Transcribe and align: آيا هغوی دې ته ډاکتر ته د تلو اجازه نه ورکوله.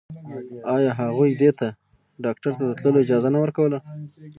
آيا 0.75 0.91
هغوی 0.99 1.31
دې 1.41 1.51
ته 1.59 1.67
ډاکتر 2.25 2.51
ته 2.59 2.63
د 2.67 2.71
تلو 2.81 2.97
اجازه 3.03 3.29
نه 3.35 3.39
ورکوله. 3.43 3.77